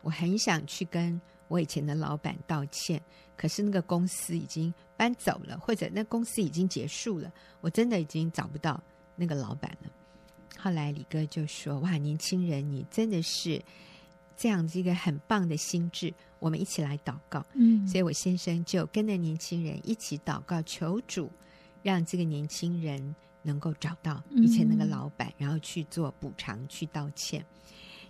[0.03, 3.01] 我很想去跟我以前的老板道歉。”
[3.37, 8.81] 可是那个公司已经搬走了，或者那公司已经结束了，我真的已经找不到
[9.17, 9.91] 那个老板了。
[10.57, 13.61] 后来李哥就说：“哇，年轻人，你真的是
[14.37, 21.31] 这样子一个很棒的心智，我们一起来祷告。”嗯，所以我先生就跟着年轻人一起祷告，求主
[21.83, 27.45] 让这个年轻人能够找到以前那个老板，然后去做补偿，去道歉。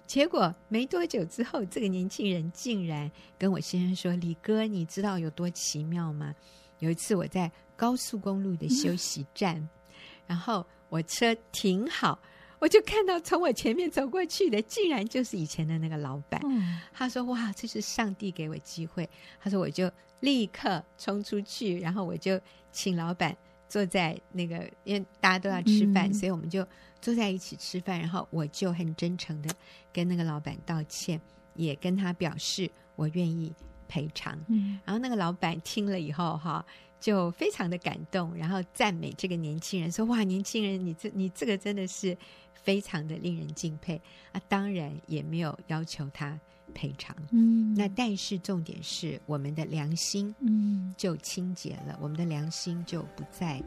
[0.07, 6.35] 结果没多久之后，这个年轻人竟然跟我先生说：“李哥，你知道有多奇妙吗？
[6.81, 9.69] 有一次我在高速公路的休息站，嗯、
[10.27, 12.21] 然后我车停好，
[12.59, 16.41] 我就看到从我前面走过去的，竟然就是以前的那个老板。
[16.45, 19.09] 嗯、他说：‘哇，这是上帝给我机会。’
[19.41, 19.91] 他说：‘我就
[20.21, 22.41] 立刻冲出去，然后我就
[22.73, 23.37] 请老板
[23.69, 26.67] 坐在那个，因为大家都要吃饭，嗯、所以我们就。’
[27.05, 29.55] 坐在一起吃饭，然后我就很真诚的
[29.93, 31.21] 跟那个老板道歉，
[31.55, 33.53] 也跟他表示我愿意
[33.87, 34.43] 赔偿。
[34.49, 36.65] 嗯，然后那个老板听了以后，哈，
[36.99, 42.17] 就非常的感动，然后赞美这个年轻人，说：“哇，年轻人，你这你这个真的是
[42.65, 44.01] 非常的令人敬佩
[44.33, 46.37] 啊！”当然也没有要求他
[46.75, 47.15] 赔偿。
[47.31, 53.63] 嗯，那但是重点是我们的良心，嗯，就清洁了，我们的良心就不再。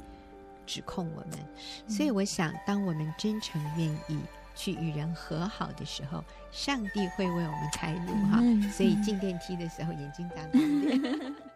[0.69, 1.39] 指控我们，
[1.87, 4.19] 所以我想，当我们真诚愿意
[4.53, 6.21] 去与人和好的时候，
[6.51, 8.41] 上帝会为我们开路哈。
[8.73, 11.33] 所以进电梯的时候，眼睛眨大一点。